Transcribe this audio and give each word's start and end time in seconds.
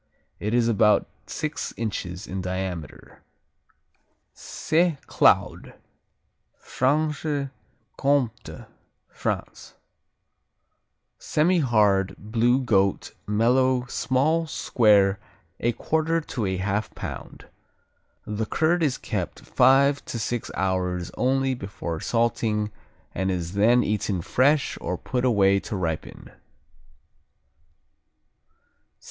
It 0.39 0.55
is 0.55 0.67
about 0.67 1.07
six 1.27 1.75
inches 1.77 2.25
in 2.25 2.41
diameter. 2.41 3.21
Saint 4.33 5.05
Claude 5.05 5.75
Franche 6.57 7.49
Comté, 7.99 8.65
France 9.09 9.75
Semihard; 11.19 12.15
blue; 12.17 12.63
goat; 12.63 13.13
mellow; 13.27 13.85
small; 13.85 14.47
square; 14.47 15.19
a 15.59 15.71
quarter 15.73 16.19
to 16.19 16.47
a 16.47 16.57
half 16.57 16.89
pound. 16.95 17.45
The 18.25 18.47
curd 18.47 18.81
is 18.81 18.97
kept 18.97 19.41
five 19.41 20.03
to 20.05 20.17
six 20.17 20.49
hours 20.55 21.11
only 21.15 21.53
before 21.53 21.99
salting 21.99 22.71
and 23.13 23.29
is 23.29 23.53
then 23.53 23.83
eaten 23.83 24.23
fresh 24.23 24.79
or 24.81 24.97
put 24.97 25.23
away 25.23 25.59
to 25.59 25.75
ripen. 25.75 26.31